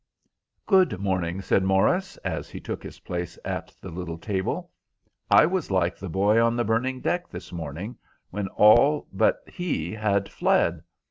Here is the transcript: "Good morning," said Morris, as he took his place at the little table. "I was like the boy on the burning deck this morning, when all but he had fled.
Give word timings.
"Good 0.65 0.99
morning," 0.99 1.43
said 1.43 1.61
Morris, 1.63 2.17
as 2.25 2.49
he 2.49 2.59
took 2.59 2.81
his 2.81 3.01
place 3.01 3.37
at 3.45 3.71
the 3.79 3.91
little 3.91 4.17
table. 4.17 4.71
"I 5.29 5.45
was 5.45 5.69
like 5.69 5.95
the 5.95 6.09
boy 6.09 6.41
on 6.43 6.55
the 6.55 6.65
burning 6.65 7.01
deck 7.01 7.29
this 7.29 7.51
morning, 7.51 7.99
when 8.31 8.47
all 8.47 9.05
but 9.13 9.43
he 9.45 9.93
had 9.93 10.27
fled. 10.27 10.81